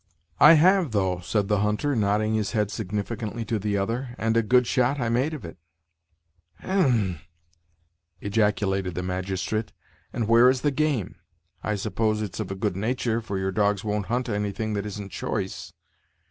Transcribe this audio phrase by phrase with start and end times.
[0.39, 4.41] "I have, though," said the hunter, nodding his head significantly to the other, "and a
[4.41, 5.59] good shot I made of it."
[6.59, 7.19] "H e m!"
[8.19, 9.73] ejaculated the magistrate;
[10.11, 11.17] "and where is the game?
[11.61, 15.11] I s'pose it's of a good natur', for your dogs won't hunt anything that isn't
[15.11, 15.71] choice."